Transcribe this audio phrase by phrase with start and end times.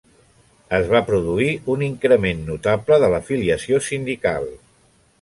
[0.77, 4.53] Es va produir un increment notable de l'afiliació sindical.